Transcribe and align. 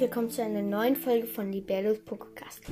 willkommen 0.00 0.30
zu 0.30 0.42
einer 0.42 0.62
neuen 0.62 0.96
Folge 0.96 1.26
von 1.26 1.52
Liberlos 1.52 1.98
Pokecast. 1.98 2.62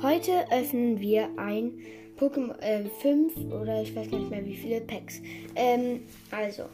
Heute 0.00 0.50
öffnen 0.50 0.98
wir 0.98 1.28
ein 1.36 1.72
Pokémon 2.18 2.58
äh, 2.60 2.86
5 3.02 3.36
oder 3.52 3.82
ich 3.82 3.94
weiß 3.94 4.10
nicht 4.10 4.30
mehr 4.30 4.42
wie 4.46 4.56
viele 4.56 4.80
Packs. 4.80 5.20
Ähm, 5.54 6.04
also, 6.30 6.64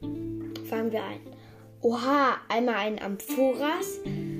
fangen 0.00 0.92
wir 0.92 1.02
ein. 1.02 1.18
Oha, 1.80 2.36
einmal 2.48 2.76
ein 2.76 3.02
Amphoras 3.02 3.98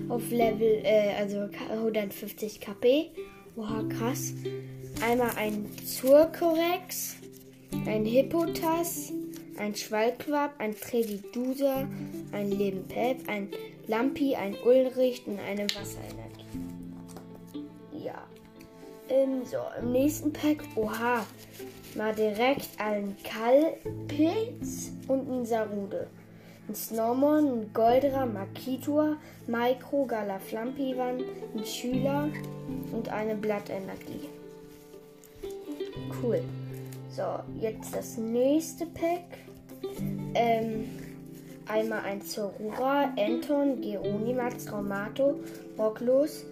auf 0.08 0.30
Level, 0.30 0.82
äh, 0.84 1.14
also 1.18 1.48
150 1.72 2.60
KP. 2.60 3.10
Oha, 3.56 3.82
krass. 3.88 4.34
Einmal 5.04 5.32
ein 5.36 5.66
Zurkorex, 5.84 7.16
ein 7.86 8.04
Hippotas, 8.04 9.12
ein 9.58 9.74
Schwalquab, 9.74 10.54
ein 10.58 10.74
Tredidusa, 10.78 11.86
ein 12.32 12.50
Lebenpelp, 12.50 13.28
ein 13.28 13.48
Lampi, 13.86 14.34
ein 14.34 14.56
Ulrich 14.64 15.22
und 15.26 15.38
eine 15.38 15.64
Wasserenergie. 15.64 16.44
Ja. 17.92 18.22
Ähm, 19.08 19.44
so, 19.44 19.58
im 19.80 19.92
nächsten 19.92 20.32
Pack, 20.32 20.64
oha, 20.76 21.26
mal 21.94 22.14
direkt 22.14 22.68
ein 22.78 23.16
Kalpilz 23.22 24.92
und 25.08 25.30
ein 25.30 25.44
Sarude. 25.44 26.08
Ein 26.66 26.74
Snormon, 26.74 27.46
ein 27.46 27.70
Goldra, 27.74 28.24
Makitua, 28.24 29.16
Micro, 29.46 30.06
Galaflampiwan, 30.06 31.22
ein 31.54 31.64
Schüler 31.66 32.30
und 32.90 33.10
eine 33.10 33.34
Blattenergie. 33.34 34.28
Cool. 36.22 36.42
So, 37.14 37.38
jetzt 37.60 37.94
das 37.94 38.16
nächste 38.18 38.86
Pack. 38.86 39.22
Ähm, 40.34 40.88
einmal 41.68 42.00
ein 42.00 42.20
Zorura, 42.22 43.12
Enton, 43.14 43.80
Geronimax, 43.80 44.64
Traumato, 44.64 45.38
Rocklos, 45.78 46.44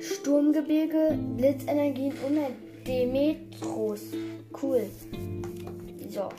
Sturmgebirge, 0.00 1.16
Blitzenergien 1.36 2.14
und 2.26 2.36
ein 2.36 2.56
Demetros. 2.84 4.00
Cool. 4.60 4.90
So, 6.10 6.30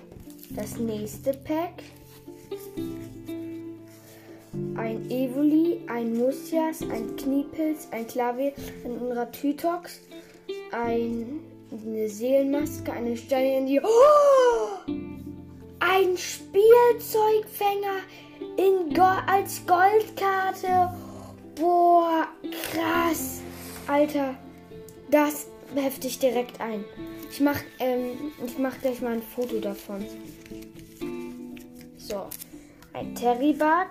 das 0.57 0.77
nächste 0.77 1.31
Pack. 1.31 1.83
Ein 4.75 5.09
Evoli, 5.09 5.79
ein 5.87 6.17
Musias, 6.17 6.81
ein 6.81 7.15
Kniepilz, 7.15 7.87
ein 7.91 8.05
Klavier, 8.07 8.51
ein 8.83 8.97
Unratütox, 8.97 10.01
ein, 10.73 11.39
eine 11.71 12.09
Seelenmaske, 12.09 12.91
eine 12.91 13.15
Steine 13.15 13.57
in 13.57 13.65
die. 13.67 13.79
Oh! 13.81 14.91
Ein 15.79 16.17
Spielzeugfänger 16.17 17.99
in 18.57 18.93
Go 18.93 19.03
als 19.27 19.61
Goldkarte. 19.65 20.93
Boah, 21.55 22.27
krass. 22.71 23.41
Alter, 23.87 24.35
das 25.09 25.47
hefte 25.75 26.07
ich 26.07 26.19
direkt 26.19 26.59
ein. 26.61 26.83
Ich 27.31 27.39
mach, 27.39 27.59
ähm, 27.79 28.31
ich 28.45 28.57
mach 28.57 28.79
gleich 28.81 29.01
mal 29.01 29.13
ein 29.13 29.21
Foto 29.21 29.59
davon. 29.59 30.05
So, 31.97 32.25
ein 32.93 33.13
Terrybug, 33.15 33.89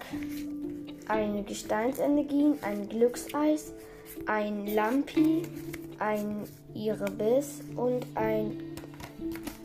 eine 1.08 1.42
Gesteinsenergie, 1.42 2.54
ein 2.62 2.88
Glückseis, 2.88 3.72
ein 4.26 4.66
Lampi, 4.74 5.42
ein 5.98 6.44
Irebis 6.74 7.60
und 7.76 8.06
ein 8.14 8.62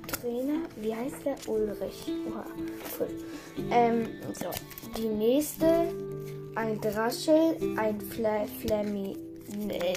Trainer. 0.07 0.61
Wie 0.77 0.95
heißt 0.95 1.25
der? 1.25 1.35
Ulrich. 1.47 2.11
Oha, 2.29 2.45
cool. 2.99 3.07
Ähm, 3.71 4.07
so, 4.33 4.49
die 4.97 5.07
nächste, 5.07 5.91
ein 6.55 6.79
Draschel, 6.81 7.57
ein 7.77 7.99
Fla 7.99 8.45
Flammi, 8.61 9.17
äh, 9.69 9.93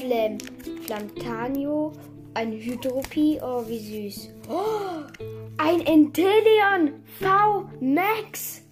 Flam, 0.00 0.38
Flamtanio, 0.86 1.92
ein 2.34 2.52
Hydropie. 2.52 3.40
Oh, 3.42 3.64
wie 3.66 4.08
süß. 4.08 4.30
Oh, 4.48 5.02
ein 5.58 5.80
Enteleon 5.86 6.92
V 7.20 7.68
Max. 7.80 8.62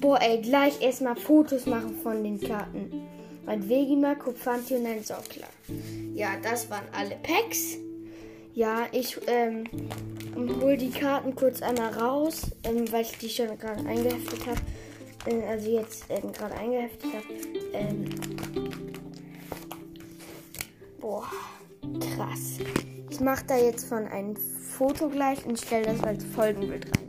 Boah, 0.00 0.20
ey, 0.20 0.40
gleich 0.40 0.80
erstmal 0.80 1.16
Fotos 1.16 1.66
machen 1.66 1.96
von 2.02 2.22
den 2.22 2.40
Karten. 2.40 3.02
Ein 3.46 3.68
Vegima, 3.68 4.16
Kupfanti 4.16 4.74
und 4.74 4.86
ein 4.86 5.04
Sockler. 5.04 5.46
Ja, 6.14 6.30
das 6.42 6.68
waren 6.68 6.86
alle 6.92 7.16
Packs. 7.22 7.76
Ja, 8.54 8.86
ich 8.90 9.20
ähm, 9.28 9.64
hole 10.60 10.76
die 10.76 10.90
Karten 10.90 11.34
kurz 11.34 11.62
einmal 11.62 11.92
raus, 11.92 12.50
ähm, 12.64 12.90
weil 12.90 13.02
ich 13.02 13.16
die 13.18 13.28
schon 13.28 13.56
gerade 13.58 13.86
eingeheftet 13.86 14.46
habe. 14.46 14.60
Ähm, 15.26 15.42
also 15.48 15.70
jetzt 15.70 16.06
ähm, 16.08 16.32
gerade 16.32 16.54
eingeheftet 16.54 17.12
habe. 17.14 17.26
Ähm, 17.72 18.04
boah, 21.00 21.26
krass. 22.00 22.58
Ich 23.10 23.20
mache 23.20 23.44
da 23.46 23.56
jetzt 23.58 23.86
von 23.86 24.06
ein 24.08 24.36
Foto 24.36 25.08
gleich 25.08 25.44
und 25.46 25.60
stelle 25.60 25.86
das 25.86 26.02
als 26.02 26.24
Folgenbild 26.24 26.86
rein. 26.86 27.05